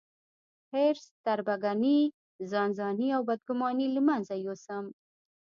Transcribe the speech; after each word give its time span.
حرص، 0.71 1.05
تربګني، 1.25 1.99
ځانځاني 2.51 3.07
او 3.15 3.21
بدګوماني 3.29 3.87
له 3.95 4.01
منځه 4.07 4.33
يوسم. 4.45 4.85